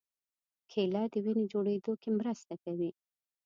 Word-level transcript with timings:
کېله 0.71 1.03
د 1.13 1.15
وینې 1.25 1.45
جوړېدو 1.51 1.93
کې 2.01 2.09
مرسته 2.19 2.53
کوي. 2.63 2.89